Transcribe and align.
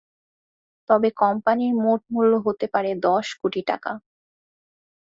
তবে 0.89 1.09
কোম্পানির 1.21 1.73
মোট 1.83 2.01
মূল্য 2.13 2.33
হতে 2.45 2.65
পারে 2.73 2.91
দশ 3.07 3.27
কোটি 3.41 3.61
টাকা। 3.69 3.91